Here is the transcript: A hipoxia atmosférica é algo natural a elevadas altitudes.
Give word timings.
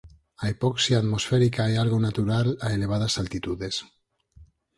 A 0.43 0.45
hipoxia 0.51 0.95
atmosférica 1.03 1.63
é 1.73 1.75
algo 1.83 1.97
natural 2.07 2.47
a 2.65 2.67
elevadas 2.77 3.13
altitudes. 3.23 3.75